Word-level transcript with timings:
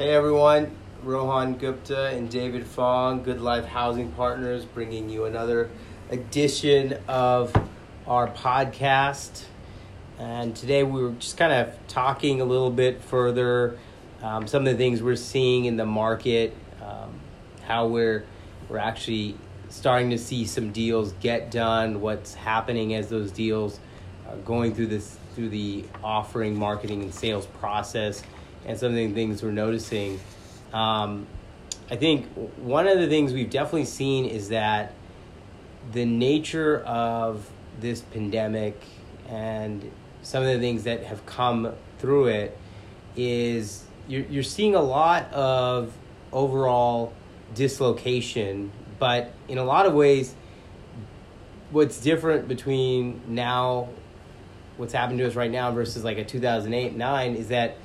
Hey 0.00 0.14
everyone, 0.14 0.74
Rohan 1.02 1.58
Gupta 1.58 2.06
and 2.06 2.30
David 2.30 2.66
Fong, 2.66 3.22
Good 3.22 3.42
Life 3.42 3.66
Housing 3.66 4.10
Partners, 4.12 4.64
bringing 4.64 5.10
you 5.10 5.26
another 5.26 5.68
edition 6.08 6.96
of 7.06 7.54
our 8.06 8.26
podcast. 8.28 9.44
And 10.18 10.56
today 10.56 10.84
we 10.84 11.02
were 11.02 11.12
just 11.18 11.36
kind 11.36 11.52
of 11.52 11.76
talking 11.86 12.40
a 12.40 12.46
little 12.46 12.70
bit 12.70 13.02
further 13.02 13.76
um, 14.22 14.46
some 14.46 14.66
of 14.66 14.72
the 14.72 14.78
things 14.78 15.02
we're 15.02 15.16
seeing 15.16 15.66
in 15.66 15.76
the 15.76 15.84
market, 15.84 16.56
um, 16.80 17.20
how 17.66 17.86
we're 17.86 18.24
we're 18.70 18.78
actually 18.78 19.36
starting 19.68 20.08
to 20.08 20.18
see 20.18 20.46
some 20.46 20.72
deals 20.72 21.12
get 21.20 21.50
done, 21.50 22.00
what's 22.00 22.32
happening 22.32 22.94
as 22.94 23.10
those 23.10 23.30
deals 23.30 23.78
are 24.26 24.36
going 24.36 24.74
through 24.74 24.86
this 24.86 25.18
through 25.34 25.50
the 25.50 25.84
offering, 26.02 26.58
marketing, 26.58 27.02
and 27.02 27.14
sales 27.14 27.44
process, 27.44 28.22
and 28.66 28.78
some 28.78 28.88
of 28.88 28.94
the 28.94 29.12
things 29.12 29.42
we're 29.42 29.50
noticing. 29.50 30.20
Um, 30.72 31.26
I 31.90 31.96
think 31.96 32.26
one 32.56 32.86
of 32.86 32.98
the 32.98 33.08
things 33.08 33.32
we've 33.32 33.50
definitely 33.50 33.86
seen 33.86 34.24
is 34.24 34.50
that 34.50 34.94
the 35.92 36.04
nature 36.04 36.80
of 36.80 37.50
this 37.80 38.00
pandemic 38.00 38.80
and 39.28 39.90
some 40.22 40.42
of 40.42 40.48
the 40.48 40.58
things 40.58 40.84
that 40.84 41.04
have 41.04 41.24
come 41.26 41.72
through 41.98 42.26
it 42.26 42.56
is 43.16 43.84
you're, 44.06 44.24
you're 44.26 44.42
seeing 44.42 44.74
a 44.74 44.82
lot 44.82 45.32
of 45.32 45.92
overall 46.32 47.12
dislocation, 47.54 48.70
but 48.98 49.32
in 49.48 49.58
a 49.58 49.64
lot 49.64 49.86
of 49.86 49.94
ways, 49.94 50.34
what's 51.70 52.00
different 52.00 52.48
between 52.48 53.20
now, 53.26 53.88
what's 54.76 54.92
happened 54.92 55.18
to 55.18 55.26
us 55.26 55.34
right 55.34 55.50
now 55.50 55.72
versus 55.72 56.04
like 56.04 56.18
a 56.18 56.24
2008 56.24 56.96
9 56.96 57.34
is 57.34 57.48
that 57.48 57.76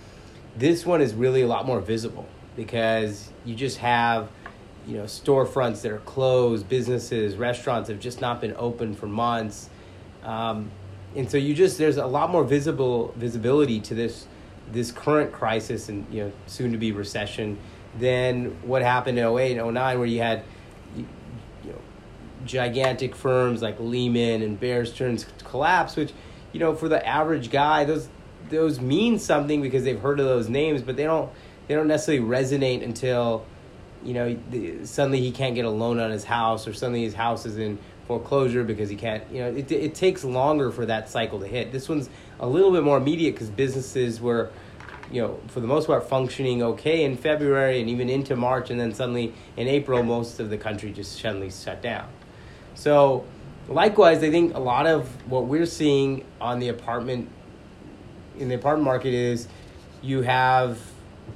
this 0.55 0.85
one 0.85 1.01
is 1.01 1.13
really 1.13 1.41
a 1.41 1.47
lot 1.47 1.65
more 1.65 1.81
visible 1.81 2.27
because 2.55 3.29
you 3.43 3.55
just 3.55 3.77
have 3.77 4.29
you 4.87 4.97
know 4.97 5.03
storefronts 5.03 5.81
that 5.81 5.91
are 5.91 5.99
closed 5.99 6.69
businesses 6.69 7.35
restaurants 7.35 7.89
have 7.89 7.99
just 7.99 8.21
not 8.21 8.41
been 8.41 8.55
open 8.57 8.95
for 8.95 9.07
months. 9.07 9.69
Um, 10.23 10.71
and 11.15 11.29
so 11.29 11.37
you 11.37 11.53
just 11.53 11.77
there's 11.77 11.97
a 11.97 12.05
lot 12.05 12.29
more 12.29 12.43
visible 12.43 13.13
visibility 13.17 13.79
to 13.81 13.95
this 13.95 14.27
this 14.71 14.91
current 14.91 15.31
crisis 15.31 15.89
and 15.89 16.05
you 16.11 16.23
know 16.23 16.31
soon 16.47 16.71
to 16.71 16.77
be 16.77 16.91
recession 16.91 17.57
than 17.97 18.57
what 18.63 18.81
happened 18.81 19.17
in 19.17 19.25
08 19.25 19.57
and 19.57 19.73
09 19.73 19.99
where 19.99 20.07
you 20.07 20.19
had 20.19 20.43
you, 20.95 21.05
know 21.63 21.79
gigantic 22.45 23.15
firms 23.15 23.61
like 23.61 23.79
Lehman 23.79 24.41
and 24.41 24.59
Bear 24.59 24.85
Stearns 24.85 25.25
collapse 25.43 25.95
which 25.95 26.13
you 26.51 26.59
know 26.59 26.75
for 26.75 26.89
the 26.89 27.05
average 27.05 27.49
guy 27.49 27.85
those 27.85 28.09
those 28.49 28.79
mean 28.79 29.19
something 29.19 29.61
because 29.61 29.83
they've 29.83 29.99
heard 29.99 30.19
of 30.19 30.25
those 30.25 30.49
names 30.49 30.81
but 30.81 30.95
they 30.95 31.03
don't 31.03 31.31
they 31.67 31.75
don't 31.75 31.87
necessarily 31.87 32.23
resonate 32.23 32.83
until 32.83 33.45
you 34.03 34.13
know 34.13 34.37
the, 34.51 34.85
suddenly 34.85 35.19
he 35.19 35.31
can't 35.31 35.55
get 35.55 35.65
a 35.65 35.69
loan 35.69 35.99
on 35.99 36.11
his 36.11 36.23
house 36.23 36.67
or 36.67 36.73
suddenly 36.73 37.03
his 37.03 37.13
house 37.13 37.45
is 37.45 37.57
in 37.57 37.77
foreclosure 38.07 38.63
because 38.63 38.89
he 38.89 38.95
can't 38.95 39.23
you 39.31 39.39
know 39.39 39.47
it, 39.47 39.71
it 39.71 39.95
takes 39.95 40.23
longer 40.23 40.71
for 40.71 40.85
that 40.85 41.09
cycle 41.09 41.39
to 41.39 41.47
hit. 41.47 41.71
This 41.71 41.89
one's 41.89 42.09
a 42.39 42.47
little 42.47 42.71
bit 42.71 42.83
more 42.83 42.97
immediate 42.97 43.33
because 43.33 43.49
businesses 43.49 44.21
were 44.21 44.51
you 45.11 45.21
know 45.21 45.39
for 45.47 45.59
the 45.59 45.67
most 45.67 45.87
part 45.87 46.07
functioning 46.07 46.63
okay 46.63 47.03
in 47.03 47.15
february 47.15 47.79
and 47.79 47.89
even 47.89 48.09
into 48.09 48.35
march 48.35 48.71
and 48.71 48.79
then 48.79 48.91
suddenly 48.93 49.33
in 49.55 49.67
april 49.67 50.01
most 50.01 50.39
of 50.39 50.49
the 50.49 50.57
country 50.57 50.91
just 50.91 51.19
suddenly 51.19 51.49
shut 51.49 51.81
down. 51.81 52.07
So 52.75 53.25
likewise 53.67 54.23
i 54.23 54.29
think 54.29 54.53
a 54.53 54.59
lot 54.59 54.85
of 54.85 55.07
what 55.29 55.45
we're 55.45 55.65
seeing 55.65 56.23
on 56.39 56.59
the 56.59 56.69
apartment 56.69 57.29
in 58.39 58.49
the 58.49 58.55
apartment 58.55 58.85
market 58.85 59.13
is 59.13 59.47
you 60.01 60.21
have 60.21 60.79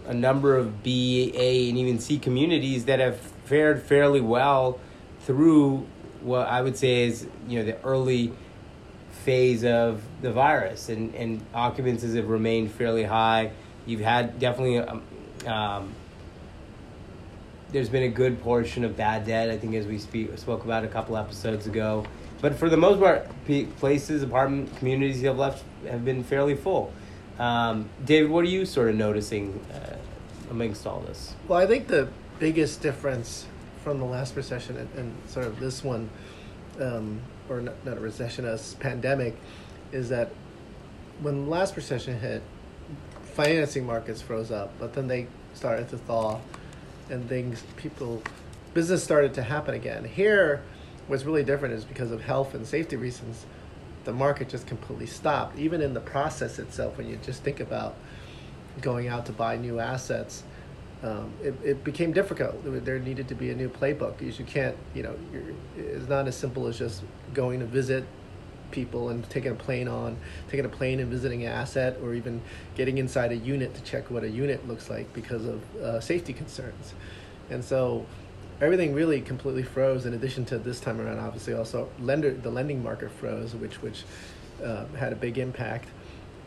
a 0.07 0.13
number 0.13 0.55
of 0.55 0.83
b 0.83 1.31
a 1.35 1.69
and 1.69 1.77
even 1.77 1.99
c 1.99 2.19
communities 2.19 2.85
that 2.85 2.99
have 2.99 3.19
fared 3.45 3.81
fairly 3.81 4.21
well 4.21 4.79
through 5.21 5.85
what 6.21 6.47
I 6.47 6.61
would 6.61 6.77
say 6.77 7.03
is 7.03 7.27
you 7.47 7.59
know 7.59 7.65
the 7.65 7.81
early 7.83 8.33
phase 9.23 9.63
of 9.63 10.01
the 10.21 10.31
virus, 10.31 10.89
and 10.89 11.13
and 11.15 11.45
occupancies 11.53 12.15
have 12.15 12.29
remained 12.29 12.71
fairly 12.71 13.03
high. 13.03 13.51
You've 13.85 14.01
had 14.01 14.39
definitely. 14.39 14.79
Um, 14.79 15.03
um, 15.45 15.93
there's 17.71 17.89
been 17.89 18.03
a 18.03 18.09
good 18.09 18.41
portion 18.41 18.83
of 18.83 18.97
bad 18.97 19.27
debt, 19.27 19.51
I 19.51 19.57
think, 19.59 19.75
as 19.75 19.85
we 19.85 19.99
speak, 19.99 20.35
spoke 20.39 20.63
about 20.63 20.83
a 20.83 20.87
couple 20.87 21.15
episodes 21.15 21.67
ago. 21.67 22.03
But 22.41 22.55
for 22.55 22.69
the 22.69 22.77
most 22.77 22.99
part, 22.99 23.27
places, 23.77 24.23
apartment 24.23 24.75
communities 24.77 25.21
you 25.21 25.27
have 25.27 25.37
left 25.37 25.63
have 25.87 26.05
been 26.05 26.23
fairly 26.23 26.55
full. 26.55 26.93
Um, 27.37 27.89
David, 28.05 28.29
what 28.29 28.45
are 28.45 28.49
you 28.49 28.65
sort 28.65 28.89
of 28.89 28.95
noticing 28.95 29.59
uh, 29.73 29.97
amongst 30.49 30.85
all 30.87 31.01
this? 31.01 31.35
Well, 31.47 31.59
I 31.59 31.67
think 31.67 31.87
the 31.87 32.09
biggest 32.39 32.81
difference 32.81 33.45
from 33.83 33.99
the 33.99 34.05
last 34.05 34.35
recession 34.35 34.77
and, 34.77 34.89
and 34.95 35.29
sort 35.29 35.45
of 35.47 35.59
this 35.59 35.83
one, 35.83 36.09
um, 36.79 37.21
or 37.49 37.61
not, 37.61 37.85
not 37.85 37.97
a 37.97 37.99
recession, 37.99 38.45
a 38.45 38.57
pandemic, 38.79 39.35
is 39.91 40.09
that 40.09 40.31
when 41.21 41.45
the 41.45 41.49
last 41.49 41.75
recession 41.75 42.19
hit, 42.19 42.41
financing 43.33 43.85
markets 43.85 44.21
froze 44.21 44.51
up, 44.51 44.71
but 44.79 44.93
then 44.93 45.07
they 45.07 45.27
started 45.53 45.89
to 45.89 45.97
thaw, 45.97 46.39
and 47.09 47.27
things 47.27 47.63
people, 47.77 48.21
business 48.73 49.03
started 49.03 49.33
to 49.33 49.41
happen 49.41 49.73
again. 49.73 50.05
Here, 50.05 50.61
what's 51.09 51.25
really 51.25 51.43
different 51.43 51.73
is 51.73 51.83
because 51.83 52.11
of 52.11 52.21
health 52.21 52.53
and 52.53 52.65
safety 52.65 52.95
reasons, 52.95 53.45
the 54.05 54.13
market 54.13 54.47
just 54.47 54.65
completely 54.65 55.05
stopped. 55.05 55.59
Even 55.59 55.81
in 55.81 55.93
the 55.93 55.99
process 55.99 56.57
itself, 56.57 56.97
when 56.97 57.09
you 57.09 57.19
just 57.23 57.43
think 57.43 57.59
about 57.59 57.95
going 58.81 59.09
out 59.09 59.25
to 59.25 59.33
buy 59.33 59.57
new 59.57 59.79
assets 59.79 60.43
um, 61.01 61.31
it, 61.41 61.55
it 61.63 61.83
became 61.83 62.11
difficult. 62.11 62.55
There 62.63 62.99
needed 62.99 63.29
to 63.29 63.35
be 63.35 63.51
a 63.51 63.55
new 63.55 63.69
playbook 63.69 64.17
because 64.17 64.37
you 64.37 64.45
can't, 64.45 64.75
you 64.93 65.03
know, 65.03 65.15
it's 65.77 66.09
not 66.09 66.27
as 66.27 66.35
simple 66.35 66.67
as 66.67 66.77
just 66.77 67.03
going 67.33 67.61
to 67.61 67.65
visit 67.65 68.03
people 68.71 69.09
and 69.09 69.27
taking 69.29 69.51
a 69.51 69.55
plane 69.55 69.87
on, 69.87 70.17
taking 70.49 70.65
a 70.65 70.69
plane 70.69 70.99
and 70.99 71.09
visiting 71.09 71.43
an 71.45 71.51
asset, 71.51 71.97
or 72.03 72.13
even 72.13 72.41
getting 72.75 72.97
inside 72.97 73.31
a 73.31 73.37
unit 73.37 73.73
to 73.75 73.81
check 73.81 74.11
what 74.11 74.23
a 74.23 74.29
unit 74.29 74.67
looks 74.67 74.89
like 74.89 75.11
because 75.13 75.45
of 75.45 75.75
uh, 75.77 75.99
safety 76.01 76.33
concerns. 76.33 76.93
And 77.49 77.63
so 77.63 78.05
everything 78.61 78.93
really 78.93 79.21
completely 79.21 79.63
froze. 79.63 80.05
In 80.05 80.13
addition 80.13 80.45
to 80.45 80.57
this 80.57 80.79
time 80.79 80.99
around, 80.99 81.19
obviously 81.19 81.53
also 81.53 81.89
lender 81.99 82.31
the 82.31 82.49
lending 82.49 82.83
market 82.83 83.11
froze, 83.11 83.55
which 83.55 83.81
which 83.81 84.03
uh, 84.63 84.85
had 84.97 85.13
a 85.13 85.15
big 85.15 85.37
impact. 85.37 85.87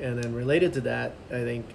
And 0.00 0.22
then 0.22 0.34
related 0.34 0.72
to 0.74 0.80
that, 0.82 1.12
I 1.30 1.42
think 1.44 1.66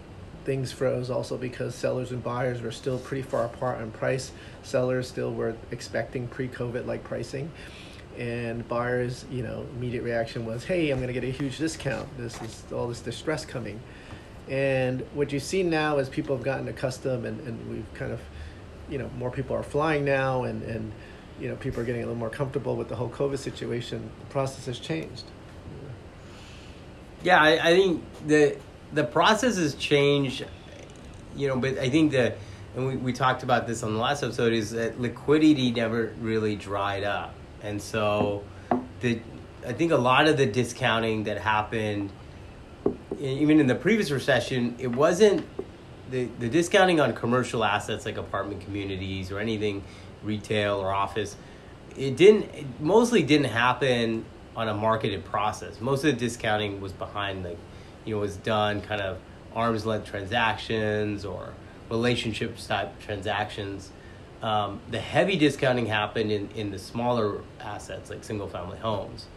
things 0.44 0.72
froze 0.72 1.10
also 1.10 1.38
because 1.38 1.76
sellers 1.76 2.12
and 2.12 2.24
buyers 2.24 2.62
were 2.62 2.72
still 2.72 3.00
pretty 3.00 3.22
far 3.22 3.46
apart 3.46 3.82
on 3.82 3.92
price. 3.92 4.32
Sellers 4.64 5.08
still 5.08 5.34
were 5.34 5.56
expecting 5.72 6.28
pre-COVID 6.28 6.86
like 6.86 7.04
pricing, 7.04 7.52
and 8.18 8.68
buyers, 8.68 9.26
you 9.30 9.44
know, 9.44 9.66
immediate 9.76 10.04
reaction 10.04 10.46
was, 10.46 10.64
"Hey, 10.64 10.90
I'm 10.92 10.98
going 11.00 11.08
to 11.08 11.14
get 11.14 11.24
a 11.24 11.32
huge 11.32 11.58
discount. 11.58 12.08
This 12.18 12.42
is 12.42 12.64
all 12.72 12.88
this 12.88 13.02
distress 13.02 13.46
coming." 13.46 13.80
And 14.50 15.06
what 15.14 15.34
you 15.34 15.40
see 15.42 15.64
now 15.64 15.98
is 15.98 16.08
people 16.08 16.36
have 16.36 16.46
gotten 16.46 16.68
accustomed, 16.70 17.26
and, 17.26 17.40
and 17.46 17.70
we've 17.70 17.94
kind 17.94 18.14
of, 18.14 18.22
you 18.90 18.98
know, 18.98 19.10
more 19.18 19.32
people 19.32 19.56
are 19.56 19.64
flying 19.64 20.06
now, 20.06 20.44
and 20.44 20.64
and 20.64 20.92
you 21.40 21.50
know, 21.50 21.56
people 21.56 21.82
are 21.82 21.86
getting 21.86 22.02
a 22.02 22.06
little 22.06 22.20
more 22.20 22.30
comfortable 22.30 22.76
with 22.76 22.90
the 22.90 22.96
whole 22.96 23.10
COVID 23.10 23.38
situation. 23.38 24.10
The 24.20 24.26
process 24.28 24.66
has 24.66 24.80
changed. 24.80 25.24
Yeah, 27.24 27.42
I, 27.42 27.70
I 27.70 27.76
think 27.76 28.04
the 28.26 28.58
the 28.94 29.04
process 29.04 29.58
has 29.58 29.76
changed, 29.76 30.46
you 31.36 31.48
know, 31.48 31.58
but 31.58 31.78
I 31.78 31.90
think 31.90 32.12
that, 32.14 32.38
and 32.76 32.88
we, 32.88 32.96
we 32.96 33.14
talked 33.14 33.44
about 33.44 33.68
this 33.68 33.84
on 33.84 33.94
the 33.94 34.00
last 34.00 34.24
episode, 34.24 34.54
is 34.54 34.72
that 34.72 35.00
liquidity 35.00 35.72
never 35.72 36.14
really 36.20 36.56
dried 36.56 37.04
up. 37.04 37.34
And 37.62 37.82
so 37.82 38.44
the, 39.02 39.20
I 39.66 39.74
think 39.74 39.92
a 39.92 39.98
lot 39.98 40.28
of 40.28 40.38
the 40.38 40.46
discounting 40.46 41.26
that 41.26 41.38
happened, 41.38 42.12
even 43.20 43.60
in 43.60 43.68
the 43.68 43.76
previous 43.76 44.12
recession, 44.12 44.76
it 44.80 44.88
wasn't 44.88 45.46
the, 46.10 46.26
the 46.40 46.50
discounting 46.50 47.00
on 47.00 47.14
commercial 47.14 47.64
assets 47.64 48.06
like 48.06 48.18
apartment 48.18 48.62
communities 48.62 49.32
or 49.32 49.40
anything 49.40 49.84
retail 50.24 50.80
or 50.80 50.92
office. 50.92 51.36
It 51.98 52.16
didn't, 52.16 52.44
it 52.54 52.66
mostly 52.80 53.24
didn't 53.24 53.48
happen 53.48 54.26
on 54.56 54.68
a 54.68 54.74
marketed 54.74 55.24
process. 55.26 55.80
Most 55.80 56.04
of 56.04 56.12
the 56.12 56.20
discounting 56.20 56.82
was 56.82 56.92
behind 56.92 57.44
like 57.44 57.58
you 58.06 58.16
know 58.16 58.22
was 58.22 58.38
done 58.38 58.82
kind 58.82 59.02
of 59.02 59.20
arm's 59.56 59.86
length 59.86 60.08
transactions 60.10 61.26
or 61.26 61.54
relationship 61.90 62.58
type 62.58 63.00
transactions. 63.00 63.92
Um, 64.42 64.82
the 64.92 65.00
heavy 65.00 65.36
discounting 65.36 65.88
happened 65.88 66.32
in, 66.32 66.50
in 66.52 66.72
the 66.72 66.78
smaller 66.78 67.42
assets 67.60 68.10
like 68.10 68.24
single 68.24 68.48
family 68.48 68.78
homes. 68.78 69.28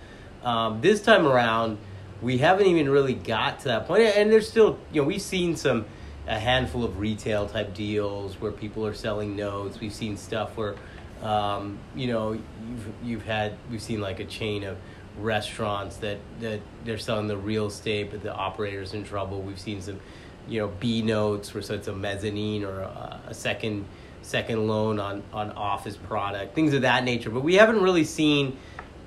Um, 0.42 0.80
this 0.80 1.00
time 1.02 1.26
around, 1.26 1.78
we 2.20 2.38
haven't 2.38 2.66
even 2.66 2.88
really 2.88 3.14
got 3.14 3.60
to 3.60 3.68
that 3.68 3.86
point, 3.86 4.02
and 4.02 4.32
there's 4.32 4.48
still 4.48 4.78
you 4.92 5.02
know 5.02 5.06
we've 5.06 5.22
seen 5.22 5.56
some 5.56 5.84
a 6.26 6.38
handful 6.38 6.84
of 6.84 6.98
retail 6.98 7.48
type 7.48 7.74
deals 7.74 8.40
where 8.40 8.52
people 8.52 8.86
are 8.86 8.94
selling 8.94 9.36
notes. 9.36 9.80
We've 9.80 9.92
seen 9.92 10.16
stuff 10.16 10.56
where 10.56 10.74
um, 11.22 11.78
you 11.94 12.06
know 12.06 12.32
you've 12.32 12.88
you've 13.02 13.24
had 13.24 13.54
we've 13.70 13.82
seen 13.82 14.00
like 14.00 14.20
a 14.20 14.24
chain 14.24 14.64
of 14.64 14.76
restaurants 15.18 15.96
that, 15.98 16.18
that 16.40 16.60
they're 16.84 16.98
selling 16.98 17.26
the 17.26 17.36
real 17.36 17.66
estate, 17.66 18.10
but 18.10 18.22
the 18.22 18.32
operator's 18.32 18.94
in 18.94 19.04
trouble. 19.04 19.42
We've 19.42 19.58
seen 19.58 19.82
some 19.82 20.00
you 20.48 20.60
know 20.60 20.68
B 20.80 21.02
notes, 21.02 21.52
where 21.54 21.62
so 21.62 21.74
it's 21.74 21.88
a 21.88 21.94
mezzanine 21.94 22.64
or 22.64 22.80
a, 22.80 23.20
a 23.28 23.34
second 23.34 23.86
second 24.22 24.66
loan 24.66 25.00
on 25.00 25.22
on 25.32 25.50
office 25.52 25.96
product, 25.96 26.54
things 26.54 26.74
of 26.74 26.82
that 26.82 27.04
nature. 27.04 27.30
But 27.30 27.42
we 27.42 27.54
haven't 27.54 27.82
really 27.82 28.04
seen 28.04 28.56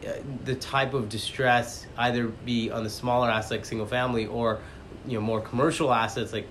uh, 0.05 0.13
the 0.43 0.55
type 0.55 0.93
of 0.93 1.09
distress 1.09 1.87
either 1.97 2.27
be 2.27 2.71
on 2.71 2.83
the 2.83 2.89
smaller 2.89 3.29
assets 3.29 3.51
like 3.51 3.65
single 3.65 3.87
family 3.87 4.25
or 4.25 4.59
you 5.07 5.13
know 5.13 5.21
more 5.21 5.41
commercial 5.41 5.93
assets 5.93 6.33
like 6.33 6.47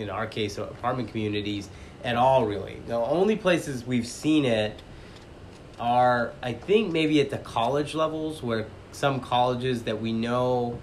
in 0.00 0.10
our 0.10 0.26
case 0.26 0.58
apartment 0.58 1.08
communities 1.08 1.68
at 2.04 2.16
all 2.16 2.46
really 2.46 2.80
the 2.86 2.94
only 2.94 3.36
places 3.36 3.84
we've 3.84 4.06
seen 4.06 4.44
it 4.44 4.82
are 5.78 6.32
i 6.42 6.52
think 6.52 6.92
maybe 6.92 7.20
at 7.20 7.30
the 7.30 7.38
college 7.38 7.94
levels 7.94 8.42
where 8.42 8.66
some 8.92 9.20
colleges 9.20 9.84
that 9.84 10.00
we 10.00 10.12
know 10.12 10.78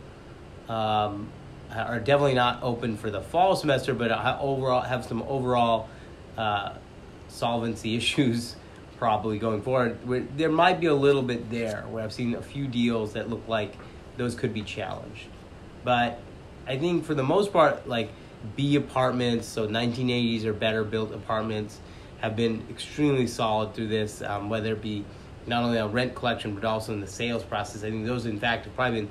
um, 0.70 1.30
are 1.72 2.00
definitely 2.00 2.34
not 2.34 2.62
open 2.64 2.96
for 2.96 3.10
the 3.10 3.22
fall 3.22 3.56
semester 3.56 3.94
but 3.94 4.12
overall 4.40 4.82
have 4.82 5.06
some 5.06 5.22
overall 5.24 5.90
uh, 6.38 6.74
solvency 7.28 7.96
issues 7.98 8.56
probably 8.98 9.38
going 9.38 9.62
forward. 9.62 9.98
There 10.38 10.50
might 10.50 10.80
be 10.80 10.88
a 10.88 10.96
little 10.96 11.22
bit 11.22 11.50
there 11.50 11.84
where 11.90 12.04
I've 12.04 12.14
seen 12.14 12.34
a 12.34 12.42
few 12.42 12.68
deals 12.68 13.14
that 13.14 13.30
look 13.30 13.48
like 13.48 13.74
those 14.18 14.36
could 14.36 14.54
be 14.54 14.64
challenged. 14.64 15.28
But 15.84 16.20
I 16.66 16.78
think 16.78 17.06
for 17.06 17.14
the 17.14 17.24
most 17.24 17.54
part, 17.54 17.88
like 17.88 18.10
B 18.56 18.76
apartments, 18.76 19.48
so 19.48 19.68
1980s 19.68 20.46
or 20.46 20.54
better 20.54 20.84
built 20.84 21.14
apartments, 21.14 21.80
have 22.20 22.36
been 22.36 22.66
extremely 22.70 23.28
solid 23.28 23.74
through 23.74 23.88
this, 23.88 24.22
um, 24.22 24.50
whether 24.50 24.74
it 24.74 24.82
be 24.82 25.06
not 25.46 25.64
only 25.64 25.80
on 25.80 25.92
rent 25.92 26.14
collection 26.14 26.54
but 26.54 26.66
also 26.66 26.94
in 26.94 27.00
the 27.00 27.08
sales 27.08 27.44
process. 27.44 27.84
I 27.84 27.90
think 27.90 28.06
those, 28.06 28.26
in 28.26 28.40
fact, 28.40 28.66
have 28.66 28.76
probably 28.76 29.02
been 29.02 29.10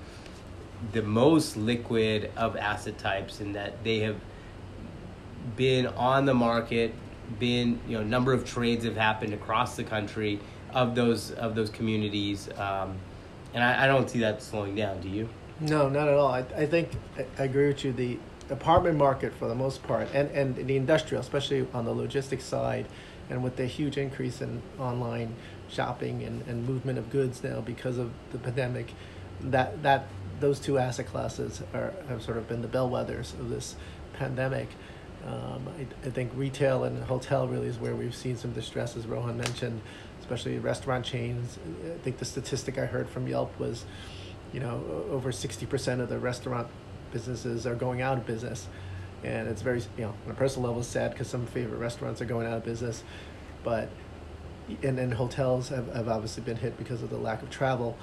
the 0.92 1.02
most 1.02 1.56
liquid 1.56 2.30
of 2.36 2.56
asset 2.56 2.98
types 2.98 3.40
in 3.40 3.52
that 3.54 3.82
they 3.82 4.00
have 4.00 4.16
been 5.56 5.86
on 5.86 6.26
the 6.26 6.34
market 6.34 6.92
been 7.38 7.80
you 7.88 7.96
know 7.98 8.04
number 8.04 8.32
of 8.32 8.44
trades 8.44 8.84
have 8.84 8.96
happened 8.96 9.34
across 9.34 9.76
the 9.76 9.84
country 9.84 10.38
of 10.72 10.94
those 10.94 11.32
of 11.32 11.54
those 11.54 11.70
communities, 11.70 12.48
um, 12.58 12.96
and 13.54 13.62
I, 13.64 13.84
I, 13.84 13.86
don't 13.86 14.10
see 14.10 14.20
that 14.20 14.42
slowing 14.42 14.74
down. 14.74 15.00
Do 15.00 15.08
you? 15.08 15.28
No, 15.60 15.88
not 15.88 16.08
at 16.08 16.14
all. 16.14 16.30
I, 16.30 16.40
I 16.56 16.66
think 16.66 16.90
I 17.38 17.44
agree 17.44 17.68
with 17.68 17.84
you. 17.84 17.92
The 17.92 18.18
apartment 18.50 18.96
market, 18.96 19.32
for 19.34 19.48
the 19.48 19.54
most 19.54 19.82
part, 19.82 20.08
and 20.12 20.30
and 20.30 20.56
the 20.56 20.76
industrial, 20.76 21.20
especially 21.20 21.66
on 21.72 21.84
the 21.84 21.92
logistics 21.92 22.44
side, 22.44 22.86
and 23.30 23.42
with 23.42 23.56
the 23.56 23.66
huge 23.66 23.96
increase 23.96 24.40
in 24.40 24.62
online 24.78 25.34
shopping 25.68 26.22
and, 26.22 26.46
and 26.46 26.66
movement 26.66 26.98
of 26.98 27.10
goods 27.10 27.42
now 27.42 27.60
because 27.60 27.98
of 27.98 28.12
the 28.32 28.38
pandemic, 28.38 28.92
that 29.40 29.82
that 29.82 30.06
those 30.40 30.60
two 30.60 30.78
asset 30.78 31.06
classes 31.06 31.62
are 31.74 31.92
have 32.08 32.22
sort 32.22 32.36
of 32.36 32.48
been 32.48 32.62
the 32.62 32.68
bellwethers 32.68 33.38
of 33.38 33.48
this 33.48 33.76
pandemic. 34.14 34.68
Um, 35.26 35.66
I, 35.78 36.06
I, 36.06 36.10
think 36.10 36.30
retail 36.36 36.84
and 36.84 37.02
hotel 37.02 37.48
really 37.48 37.66
is 37.66 37.78
where 37.78 37.96
we've 37.96 38.14
seen 38.14 38.36
some 38.36 38.52
distress, 38.52 38.96
as 38.96 39.06
Rohan 39.06 39.36
mentioned, 39.36 39.80
especially 40.20 40.58
restaurant 40.58 41.04
chains. 41.04 41.58
I 41.84 41.98
think 41.98 42.18
the 42.18 42.24
statistic 42.24 42.78
I 42.78 42.86
heard 42.86 43.08
from 43.08 43.26
Yelp 43.26 43.58
was, 43.58 43.86
you 44.52 44.60
know, 44.60 44.84
over 45.10 45.32
60% 45.32 46.00
of 46.00 46.08
the 46.08 46.20
restaurant 46.20 46.68
businesses 47.16 47.66
are 47.66 47.74
going 47.74 48.02
out 48.02 48.18
of 48.18 48.26
business. 48.26 48.68
And 49.24 49.48
it's 49.48 49.62
very, 49.62 49.80
you 49.96 50.04
know, 50.04 50.14
on 50.26 50.32
a 50.32 50.34
personal 50.34 50.68
level, 50.68 50.82
sad 50.82 51.12
because 51.12 51.28
some 51.28 51.46
favorite 51.46 51.78
restaurants 51.78 52.20
are 52.20 52.26
going 52.26 52.46
out 52.46 52.58
of 52.58 52.64
business. 52.64 53.02
But, 53.64 53.88
and 54.82 54.98
then 54.98 55.10
hotels 55.12 55.70
have, 55.70 55.92
have 55.94 56.08
obviously 56.08 56.42
been 56.42 56.58
hit 56.58 56.76
because 56.76 57.02
of 57.02 57.08
the 57.08 57.16
lack 57.16 57.42
of 57.42 57.48
travel. 57.48 57.96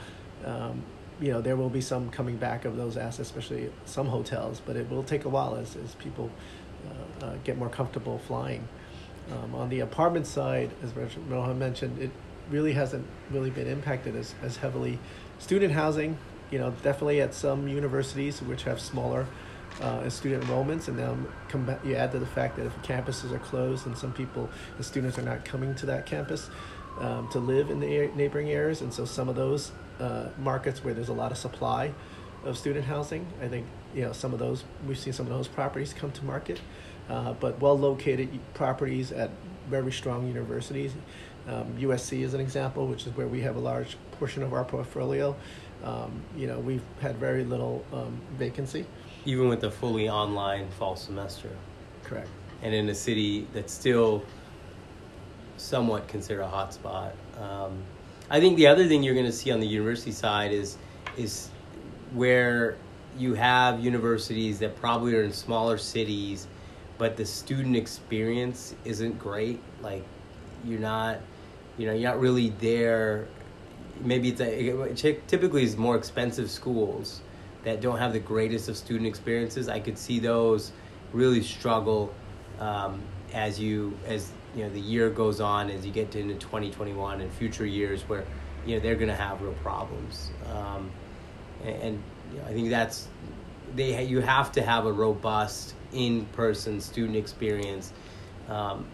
Um, 0.43 0.81
you 1.21 1.31
know, 1.31 1.41
there 1.41 1.55
will 1.55 1.69
be 1.69 1.79
some 1.79 2.09
coming 2.09 2.37
back 2.37 2.65
of 2.65 2.75
those 2.75 2.97
assets, 2.97 3.29
especially 3.29 3.71
some 3.85 4.07
hotels, 4.07 4.61
but 4.65 4.75
it 4.75 4.89
will 4.89 5.03
take 5.03 5.25
a 5.25 5.29
while 5.29 5.55
as, 5.55 5.75
as 5.75 5.93
people 5.95 6.31
uh, 6.89 7.25
uh, 7.25 7.35
get 7.43 7.57
more 7.57 7.69
comfortable 7.69 8.17
flying. 8.17 8.67
Um, 9.31 9.53
on 9.53 9.69
the 9.69 9.81
apartment 9.81 10.25
side, 10.25 10.71
as 10.81 10.91
Rohan 11.29 11.59
mentioned, 11.59 12.01
it 12.01 12.09
really 12.49 12.73
hasn't 12.73 13.05
really 13.29 13.51
been 13.51 13.67
impacted 13.67 14.15
as, 14.15 14.33
as 14.41 14.57
heavily. 14.57 14.97
Student 15.37 15.73
housing, 15.73 16.17
you 16.51 16.59
know, 16.59 16.71
definitely 16.83 17.21
at 17.21 17.33
some 17.33 17.67
universities 17.67 18.41
which 18.41 18.63
have 18.63 18.79
smaller 18.79 19.25
uh, 19.81 20.07
student 20.09 20.43
enrollments, 20.43 20.87
and 20.87 21.27
come 21.49 21.75
you 21.83 21.95
add 21.95 22.11
to 22.11 22.19
the 22.19 22.25
fact 22.25 22.57
that 22.57 22.65
if 22.65 22.81
campuses 22.83 23.31
are 23.31 23.39
closed 23.39 23.87
and 23.87 23.97
some 23.97 24.13
people, 24.13 24.49
the 24.77 24.83
students 24.83 25.17
are 25.17 25.23
not 25.23 25.43
coming 25.45 25.73
to 25.75 25.85
that 25.87 26.05
campus 26.05 26.49
um, 26.99 27.27
to 27.29 27.39
live 27.39 27.69
in 27.71 27.79
the 27.79 28.11
neighboring 28.15 28.49
areas, 28.49 28.81
and 28.81 28.93
so 28.93 29.05
some 29.05 29.29
of 29.29 29.35
those 29.35 29.71
uh, 29.99 30.27
markets 30.37 30.83
where 30.83 30.93
there's 30.93 31.09
a 31.09 31.13
lot 31.13 31.31
of 31.31 31.37
supply 31.37 31.91
of 32.45 32.57
student 32.57 32.85
housing, 32.85 33.25
I 33.41 33.47
think 33.47 33.65
you 33.95 34.01
know 34.01 34.11
some 34.11 34.33
of 34.33 34.39
those 34.39 34.63
we've 34.87 34.97
seen 34.97 35.13
some 35.13 35.27
of 35.27 35.33
those 35.33 35.47
properties 35.47 35.93
come 35.93 36.11
to 36.11 36.25
market, 36.25 36.59
uh, 37.09 37.33
but 37.33 37.59
well 37.59 37.77
located 37.77 38.29
properties 38.53 39.11
at 39.11 39.31
very 39.69 39.91
strong 39.91 40.27
universities. 40.27 40.93
Um, 41.47 41.75
USC 41.77 42.21
is 42.21 42.33
an 42.33 42.39
example, 42.39 42.87
which 42.87 43.05
is 43.05 43.15
where 43.17 43.27
we 43.27 43.41
have 43.41 43.55
a 43.55 43.59
large 43.59 43.97
portion 44.13 44.43
of 44.43 44.53
our 44.53 44.63
portfolio. 44.63 45.35
Um, 45.83 46.21
you 46.35 46.47
know, 46.47 46.59
we've 46.59 46.83
had 47.01 47.17
very 47.17 47.43
little 47.43 47.85
um, 47.91 48.19
vacancy. 48.37 48.85
Even 49.25 49.47
with 49.49 49.61
the 49.61 49.71
fully 49.71 50.09
online 50.09 50.69
fall 50.71 50.95
semester. 50.95 51.49
Correct. 52.03 52.29
And 52.61 52.73
in 52.73 52.89
a 52.89 52.95
city 52.95 53.47
that's 53.53 53.73
still 53.73 54.23
somewhat 55.57 56.07
considered 56.07 56.43
a 56.43 56.47
hotspot. 56.47 57.11
Um, 57.41 57.77
I 58.29 58.39
think 58.39 58.57
the 58.57 58.67
other 58.67 58.87
thing 58.87 59.03
you're 59.03 59.13
going 59.13 59.25
to 59.25 59.31
see 59.31 59.51
on 59.51 59.59
the 59.59 59.67
university 59.67 60.11
side 60.11 60.51
is 60.51 60.77
is 61.17 61.49
where 62.13 62.75
you 63.17 63.33
have 63.33 63.79
universities 63.79 64.59
that 64.59 64.75
probably 64.75 65.15
are 65.15 65.23
in 65.23 65.31
smaller 65.31 65.77
cities, 65.77 66.47
but 66.97 67.15
the 67.15 67.25
student 67.25 67.75
experience 67.75 68.75
isn't 68.85 69.19
great. 69.19 69.59
Like 69.81 70.03
you're 70.65 70.79
not, 70.79 71.19
you 71.77 71.85
know, 71.85 71.93
you're 71.93 72.09
not 72.09 72.19
really 72.19 72.49
there. 72.59 73.27
Maybe 74.03 74.29
it's 74.29 74.41
a, 74.41 75.15
typically 75.27 75.63
is 75.63 75.77
more 75.77 75.95
expensive 75.95 76.51
schools 76.51 77.21
that 77.63 77.81
don't 77.81 77.97
have 77.97 78.13
the 78.13 78.19
greatest 78.19 78.69
of 78.69 78.77
student 78.77 79.07
experiences. 79.07 79.69
I 79.69 79.79
could 79.79 79.97
see 79.97 80.19
those 80.19 80.71
really 81.13 81.41
struggle 81.41 82.13
um, 82.59 83.01
as 83.33 83.59
you 83.59 83.97
as 84.05 84.31
you 84.55 84.63
know 84.63 84.69
the 84.69 84.79
year 84.79 85.09
goes 85.09 85.39
on 85.39 85.69
as 85.69 85.85
you 85.85 85.91
get 85.91 86.15
into 86.15 86.35
2021 86.35 87.21
and 87.21 87.31
future 87.31 87.65
years 87.65 88.01
where 88.03 88.25
you 88.65 88.75
know 88.75 88.81
they're 88.81 88.95
going 88.95 89.09
to 89.09 89.15
have 89.15 89.41
real 89.41 89.53
problems. 89.53 90.31
Um, 90.53 90.91
and, 91.63 91.75
and 91.81 92.03
you 92.31 92.39
know, 92.39 92.45
I 92.45 92.53
think 92.53 92.69
that's 92.69 93.07
they 93.75 94.03
you 94.03 94.19
have 94.21 94.51
to 94.53 94.61
have 94.61 94.85
a 94.85 94.91
robust 94.91 95.73
in-person 95.93 96.81
student 96.81 97.15
experience, 97.15 97.93
um, 98.49 98.85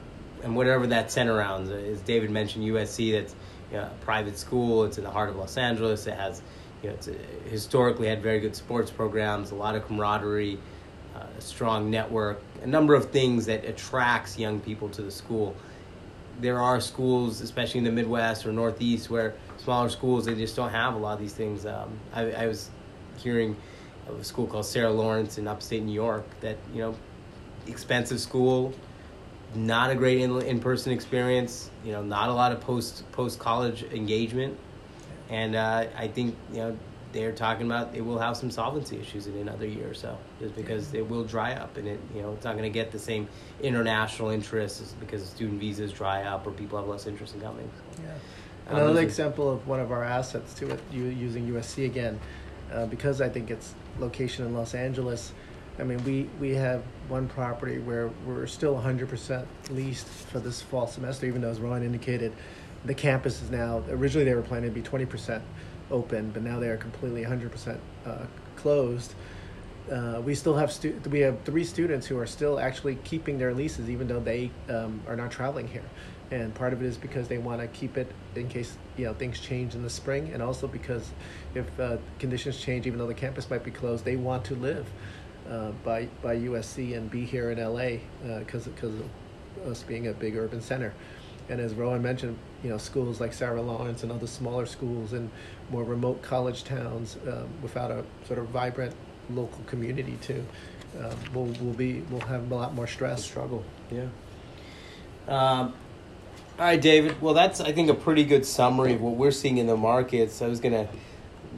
and 0.44 0.56
whatever 0.56 0.88
that 0.88 1.12
center 1.12 1.34
around. 1.34 1.72
As 1.72 2.02
David 2.02 2.30
mentioned, 2.30 2.66
USC 2.66 3.12
that's 3.14 3.36
you 3.72 3.78
know, 3.78 3.90
private 4.02 4.38
school. 4.38 4.84
It's 4.84 4.98
in 4.98 5.04
the 5.04 5.12
heart 5.12 5.30
of 5.30 5.36
Los 5.36 5.58
Angeles. 5.58 6.08
It 6.08 6.16
has 6.16 6.42
you 6.82 6.90
know 6.90 6.96
it's 6.96 7.10
historically 7.50 8.08
had 8.08 8.22
very 8.22 8.40
good 8.40 8.56
sports 8.56 8.92
programs, 8.92 9.52
a 9.52 9.56
lot 9.56 9.76
of 9.76 9.86
camaraderie, 9.86 10.58
uh, 11.16 11.26
a 11.38 11.42
strong 11.42 11.90
network, 11.90 12.42
a 12.62 12.68
number 12.68 12.96
of 12.96 13.12
things 13.12 13.46
that 13.46 13.66
attracts 13.66 14.38
young 14.38 14.60
people 14.60 14.90
to 14.90 15.02
the 15.02 15.12
school. 15.12 15.56
There 16.40 16.60
are 16.62 16.80
schools, 16.80 17.42
especially 17.42 17.80
in 17.80 17.84
the 17.84 17.92
Midwest 17.92 18.46
or 18.46 18.54
Northeast, 18.54 19.10
where 19.10 19.36
smaller 19.58 19.90
schools 19.90 20.26
they 20.26 20.36
just 20.36 20.56
don't 20.56 20.70
have 20.72 20.96
a 20.96 20.98
lot 20.98 21.14
of 21.14 21.20
these 21.20 21.34
things. 21.34 21.66
Um, 21.66 21.98
I, 22.14 22.32
I 22.32 22.48
was 22.48 22.70
hearing 23.18 23.58
of 24.08 24.20
a 24.20 24.24
school 24.24 24.48
called 24.48 24.66
Sarah 24.66 24.92
Lawrence 24.92 25.38
in 25.38 25.48
upstate 25.48 25.84
New 25.84 25.94
York 25.94 26.26
that 26.42 26.58
you 26.74 26.82
know 26.82 26.96
expensive 27.68 28.20
school 28.20 28.74
not 29.56 29.90
a 29.90 29.96
great 29.96 30.22
in, 30.22 30.42
in-person 30.44 30.92
experience 30.92 31.72
you 31.84 31.92
know 31.92 32.04
not 32.04 32.30
a 32.30 32.34
lot 32.34 32.52
of 32.52 32.62
post 32.62 33.10
post 33.12 33.40
college 33.40 33.84
engagement. 33.92 34.58
And 35.30 35.56
uh, 35.56 35.86
I 35.96 36.08
think 36.08 36.36
you 36.52 36.58
know 36.58 36.78
they're 37.12 37.32
talking 37.32 37.66
about 37.66 37.96
it 37.96 38.02
will 38.02 38.20
have 38.20 38.38
some 38.38 38.52
solvency 38.52 39.00
issues 39.00 39.26
in 39.28 39.36
another 39.38 39.66
year 39.66 39.90
or 39.90 39.94
so 39.94 40.18
just 40.40 40.56
because 40.56 40.94
it 40.94 41.08
will 41.08 41.24
dry 41.24 41.54
up 41.54 41.78
and 41.78 41.88
it 41.88 42.00
you 42.16 42.22
know 42.22 42.34
it's 42.34 42.46
not 42.46 42.54
going 42.54 42.72
to 42.72 42.74
get 42.74 42.92
the 42.92 43.00
same 43.00 43.28
international 43.62 44.30
interest 44.30 45.00
because 45.00 45.28
student 45.28 45.60
visas 45.60 45.92
dry 45.92 46.24
up 46.24 46.46
or 46.46 46.52
people 46.52 46.78
have 46.78 46.88
less 46.88 47.08
interest 47.08 47.34
in 47.36 47.42
coming. 47.42 47.70
So, 47.96 48.04
yeah. 48.04 48.14
Another 48.68 49.00
um, 49.00 49.06
example 49.06 49.50
of 49.52 49.68
one 49.68 49.80
of 49.80 49.92
our 49.92 50.04
assets 50.04 50.54
to 50.56 50.70
it 50.70 50.80
using 50.92 51.52
usc 51.52 51.84
again 51.84 52.20
uh, 52.72 52.86
because 52.86 53.22
I 53.22 53.30
think 53.30 53.50
it's 53.50 53.74
location 54.00 54.46
in 54.46 54.54
Los 54.54 54.74
Angeles. 54.74 55.34
I 55.80 55.84
mean, 55.84 56.04
we, 56.04 56.30
we 56.40 56.56
have 56.56 56.84
one 57.08 57.28
property 57.28 57.80
where 57.80 58.10
we're 58.26 58.48
still 58.48 58.76
100% 58.76 59.46
leased 59.70 60.08
for 60.08 60.40
this 60.40 60.62
fall 60.62 60.88
semester, 60.88 61.26
even 61.26 61.42
though, 61.42 61.50
as 61.50 61.60
Rohan 61.60 61.84
indicated, 61.84 62.34
the 62.86 62.94
campus 62.94 63.42
is 63.42 63.50
now, 63.50 63.84
originally 63.90 64.26
they 64.26 64.36
were 64.36 64.42
planning 64.42 64.74
to 64.74 64.82
be 64.82 64.82
20% 64.82 65.42
open, 65.92 66.32
but 66.32 66.44
now 66.44 66.60
they 66.60 66.70
are 66.70 66.78
completely 66.78 67.24
100% 67.24 67.78
uh, 68.06 68.26
closed. 68.56 69.14
Uh, 69.92 70.22
we 70.24 70.36
still 70.36 70.56
have 70.56 70.72
stu- 70.72 71.02
we 71.10 71.20
have 71.20 71.42
three 71.46 71.64
students 71.64 72.06
who 72.06 72.16
are 72.20 72.28
still 72.28 72.60
actually 72.60 72.96
keeping 73.04 73.40
their 73.40 73.56
leases, 73.56 73.90
even 73.90 74.08
though 74.08 74.20
they 74.20 74.52
um, 74.70 75.02
are 75.08 75.16
not 75.16 75.32
traveling 75.32 75.68
here 75.68 75.84
and 76.32 76.54
part 76.54 76.74
of 76.74 76.82
it 76.82 76.86
is 76.86 76.98
because 76.98 77.28
they 77.28 77.38
want 77.38 77.62
to 77.62 77.68
keep 77.68 77.98
it 77.98 78.12
in 78.36 78.48
case 78.48 78.78
you 78.98 79.06
know 79.06 79.14
things 79.14 79.40
change 79.40 79.76
in 79.76 79.82
the 79.82 79.90
spring, 79.90 80.32
and 80.34 80.44
also 80.44 80.68
because 80.68 81.12
if 81.56 81.80
uh, 81.80 81.98
conditions 82.20 82.60
change, 82.60 82.86
even 82.86 83.00
though 83.00 83.08
the 83.08 83.14
campus 83.14 83.50
might 83.50 83.64
be 83.64 83.72
closed, 83.72 84.06
they 84.06 84.16
want 84.16 84.46
to 84.46 84.56
live 84.56 84.88
uh, 85.50 85.72
by 85.84 86.08
by 86.22 86.36
USC 86.38 86.96
and 86.96 87.10
be 87.10 87.26
here 87.26 87.52
in 87.52 87.60
LA 87.60 88.00
because 88.40 88.68
uh, 88.68 88.72
because 88.72 88.94
of 88.96 89.68
us 89.68 89.84
being 89.84 90.08
a 90.08 90.14
big 90.14 90.36
urban 90.38 90.62
center. 90.62 90.94
And 91.50 91.60
as 91.60 91.74
Rohan 91.74 92.04
mentioned, 92.04 92.38
you 92.64 92.70
know, 92.70 92.78
schools 92.78 93.20
like 93.20 93.34
Sarah 93.34 93.62
Lawrence 93.62 94.04
and 94.04 94.12
other 94.12 94.28
smaller 94.28 94.68
schools 94.68 95.14
in 95.14 95.32
more 95.72 95.84
remote 95.84 96.22
college 96.22 96.64
towns 96.64 97.18
um, 97.28 97.50
without 97.64 97.90
a 97.90 98.04
sort 98.28 98.38
of 98.38 98.48
vibrant 98.50 98.96
local 99.32 99.64
community 99.66 100.18
too, 100.22 100.46
um, 101.00 101.16
will 101.34 101.46
will 101.46 101.74
be 101.74 102.02
will 102.12 102.22
have 102.22 102.52
a 102.52 102.56
lot 102.56 102.76
more 102.76 102.88
stress. 102.88 103.24
struggle. 103.24 103.64
Yeah. 103.92 104.08
Um, 105.28 105.74
all 106.60 106.66
right, 106.66 106.82
David. 106.82 107.20
Well, 107.22 107.34
that's 107.34 107.60
I 107.60 107.72
think 107.72 107.90
a 107.90 107.96
pretty 107.96 108.24
good 108.24 108.46
summary 108.46 108.94
of 108.94 109.02
what 109.02 109.16
we're 109.16 109.32
seeing 109.32 109.58
in 109.58 109.66
the 109.66 109.78
markets. 109.78 110.42
I 110.42 110.48
was 110.48 110.60
gonna 110.60 110.88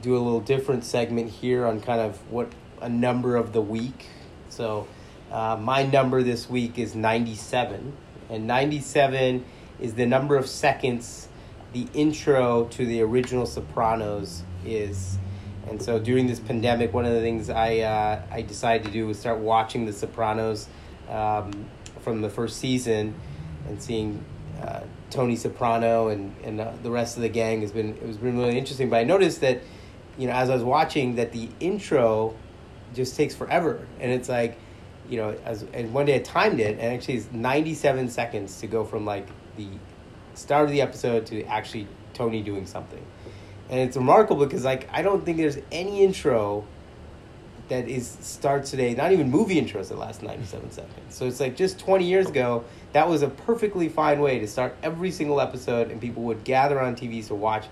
do 0.01 0.15
a 0.15 0.19
little 0.19 0.39
different 0.39 0.85
segment 0.85 1.29
here 1.29 1.65
on 1.65 1.81
kind 1.81 1.99
of 1.99 2.17
what 2.31 2.51
a 2.81 2.89
number 2.89 3.35
of 3.35 3.53
the 3.53 3.61
week. 3.61 4.07
So, 4.49 4.87
uh, 5.31 5.57
my 5.59 5.83
number 5.83 6.23
this 6.23 6.49
week 6.49 6.77
is 6.77 6.93
ninety-seven, 6.95 7.93
and 8.29 8.47
ninety-seven 8.47 9.45
is 9.79 9.93
the 9.93 10.05
number 10.05 10.35
of 10.35 10.47
seconds 10.47 11.29
the 11.73 11.87
intro 11.93 12.65
to 12.65 12.85
the 12.85 13.01
original 13.01 13.45
Sopranos 13.45 14.43
is. 14.65 15.17
And 15.69 15.81
so 15.81 15.99
during 15.99 16.27
this 16.27 16.39
pandemic, 16.39 16.93
one 16.93 17.05
of 17.05 17.13
the 17.13 17.21
things 17.21 17.49
I 17.49 17.77
uh, 17.79 18.21
I 18.31 18.41
decided 18.41 18.85
to 18.87 18.91
do 18.91 19.07
was 19.07 19.19
start 19.19 19.39
watching 19.39 19.85
The 19.85 19.93
Sopranos 19.93 20.67
um, 21.09 21.65
from 21.99 22.21
the 22.21 22.29
first 22.29 22.57
season 22.57 23.13
and 23.67 23.81
seeing 23.81 24.23
uh, 24.61 24.81
Tony 25.09 25.35
Soprano 25.35 26.09
and 26.09 26.35
and 26.43 26.59
uh, 26.59 26.73
the 26.83 26.91
rest 26.91 27.15
of 27.15 27.21
the 27.21 27.29
gang 27.29 27.61
has 27.61 27.71
been 27.71 27.95
it 27.95 28.07
was 28.07 28.17
been 28.17 28.37
really 28.37 28.57
interesting. 28.57 28.89
But 28.89 28.97
I 28.97 29.03
noticed 29.03 29.41
that 29.41 29.61
you 30.17 30.27
know 30.27 30.33
as 30.33 30.49
I 30.49 30.55
was 30.55 30.63
watching 30.63 31.15
that 31.15 31.31
the 31.31 31.47
intro 31.59 32.35
just 32.93 33.15
takes 33.15 33.35
forever, 33.35 33.85
and 33.99 34.11
it's 34.11 34.29
like 34.29 34.57
you 35.09 35.17
know 35.17 35.35
as 35.45 35.63
and 35.73 35.93
one 35.93 36.05
day 36.05 36.15
I 36.15 36.19
timed 36.19 36.59
it 36.59 36.79
and 36.79 36.93
actually 36.93 37.15
it's 37.17 37.31
ninety 37.31 37.73
seven 37.73 38.09
seconds 38.09 38.59
to 38.61 38.67
go 38.67 38.83
from 38.83 39.05
like 39.05 39.27
the 39.57 39.67
start 40.33 40.65
of 40.65 40.71
the 40.71 40.81
episode 40.81 41.25
to 41.27 41.43
actually 41.45 41.87
Tony 42.13 42.41
doing 42.41 42.65
something. 42.65 43.03
And 43.69 43.79
it's 43.79 43.95
remarkable 43.95 44.45
because 44.45 44.65
like 44.65 44.89
I 44.91 45.01
don't 45.01 45.25
think 45.25 45.37
there's 45.37 45.57
any 45.71 46.03
intro 46.03 46.65
that 47.71 47.87
is 47.87 48.17
starts 48.19 48.69
today, 48.69 48.93
not 48.93 49.13
even 49.13 49.31
movie 49.31 49.55
intros 49.55 49.87
that 49.87 49.97
last 49.97 50.21
97 50.21 50.71
seconds. 50.71 51.15
So 51.15 51.25
it's 51.25 51.39
like 51.39 51.55
just 51.55 51.79
20 51.79 52.03
years 52.03 52.27
ago, 52.27 52.65
that 52.91 53.07
was 53.07 53.21
a 53.21 53.29
perfectly 53.29 53.87
fine 53.87 54.19
way 54.19 54.39
to 54.39 54.47
start 54.47 54.75
every 54.83 55.09
single 55.09 55.39
episode 55.39 55.89
and 55.89 56.01
people 56.01 56.23
would 56.23 56.43
gather 56.43 56.81
on 56.81 56.97
TVs 56.97 57.27
to 57.27 57.35
watch 57.35 57.65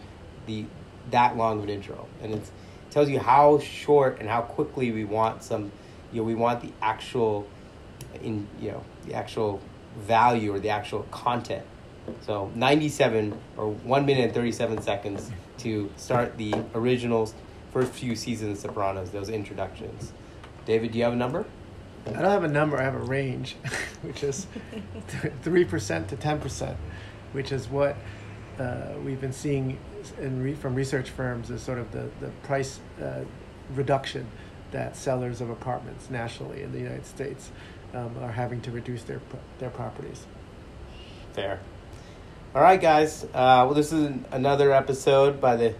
the 0.45 0.65
that 1.11 1.35
long 1.35 1.57
of 1.57 1.65
an 1.65 1.69
intro. 1.69 2.07
And 2.23 2.33
it 2.33 2.49
tells 2.91 3.09
you 3.09 3.19
how 3.19 3.59
short 3.59 4.19
and 4.19 4.29
how 4.29 4.41
quickly 4.41 4.91
we 4.91 5.05
want 5.05 5.43
some 5.43 5.71
you 6.11 6.21
know, 6.21 6.23
we 6.23 6.35
want 6.35 6.61
the 6.61 6.71
actual 6.81 7.47
in 8.21 8.47
you 8.59 8.71
know, 8.71 8.83
the 9.05 9.13
actual 9.13 9.61
value 9.97 10.53
or 10.53 10.59
the 10.59 10.69
actual 10.69 11.03
content. 11.11 11.65
So 12.21 12.51
97 12.55 13.37
or 13.57 13.69
1 13.69 14.05
minute 14.05 14.25
and 14.25 14.33
37 14.33 14.81
seconds 14.81 15.31
to 15.59 15.91
start 15.97 16.37
the 16.37 16.53
original 16.73 17.31
first 17.71 17.91
few 17.91 18.15
seasons 18.15 18.63
of 18.63 18.71
Sopranos, 18.71 19.11
those 19.11 19.29
introductions. 19.29 20.13
David, 20.65 20.91
do 20.91 20.97
you 20.97 21.03
have 21.03 21.13
a 21.13 21.17
number? 21.17 21.45
I 22.07 22.13
don't 22.13 22.23
have 22.23 22.43
a 22.43 22.47
number, 22.47 22.77
I 22.77 22.83
have 22.83 22.95
a 22.95 22.99
range, 22.99 23.55
which 24.01 24.23
is 24.23 24.47
3% 25.43 26.07
to 26.07 26.15
10%, 26.15 26.75
which 27.33 27.51
is 27.51 27.67
what 27.67 27.95
uh, 28.59 28.93
we've 29.03 29.21
been 29.21 29.33
seeing 29.33 29.79
in 30.19 30.43
re- 30.43 30.53
from 30.53 30.75
research 30.75 31.09
firms 31.09 31.49
is 31.49 31.61
sort 31.61 31.79
of 31.79 31.91
the, 31.91 32.09
the 32.19 32.29
price 32.43 32.79
uh, 33.01 33.23
reduction 33.73 34.27
that 34.71 34.95
sellers 34.95 35.41
of 35.41 35.49
apartments 35.49 36.09
nationally 36.09 36.61
in 36.61 36.71
the 36.71 36.79
United 36.79 37.05
States 37.05 37.51
um, 37.93 38.15
are 38.21 38.31
having 38.31 38.61
to 38.61 38.71
reduce 38.71 39.03
their, 39.03 39.21
their 39.59 39.69
properties. 39.69 40.25
Fair. 41.33 41.59
All 42.53 42.61
right, 42.61 42.81
guys. 42.81 43.23
Uh, 43.25 43.65
well, 43.65 43.73
this 43.73 43.91
is 43.91 44.11
another 44.31 44.71
episode 44.73 45.39
by 45.39 45.55
the 45.55 45.75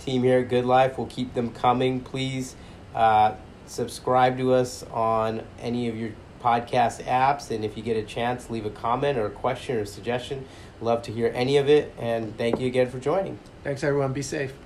team 0.00 0.22
here 0.22 0.38
at 0.38 0.48
Good 0.48 0.64
Life. 0.64 0.98
We'll 0.98 1.06
keep 1.08 1.34
them 1.34 1.50
coming. 1.50 2.00
Please 2.00 2.56
uh, 2.94 3.34
subscribe 3.66 4.38
to 4.38 4.54
us 4.54 4.84
on 4.92 5.42
any 5.60 5.88
of 5.88 5.96
your 5.96 6.10
podcast 6.42 7.04
apps. 7.04 7.50
And 7.50 7.64
if 7.64 7.76
you 7.76 7.82
get 7.82 7.96
a 7.96 8.02
chance, 8.02 8.50
leave 8.50 8.66
a 8.66 8.70
comment 8.70 9.18
or 9.18 9.26
a 9.26 9.30
question 9.30 9.76
or 9.76 9.80
a 9.80 9.86
suggestion. 9.86 10.46
Love 10.80 11.02
to 11.02 11.12
hear 11.12 11.30
any 11.34 11.56
of 11.56 11.68
it. 11.68 11.94
And 11.98 12.36
thank 12.36 12.58
you 12.58 12.66
again 12.66 12.90
for 12.90 12.98
joining. 12.98 13.38
Thanks, 13.62 13.84
everyone. 13.84 14.12
Be 14.12 14.22
safe. 14.22 14.61